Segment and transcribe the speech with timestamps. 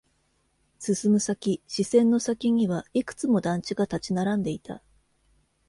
[0.79, 4.81] 進む先、視線の先にはいくつも団地が立ち並んでいた。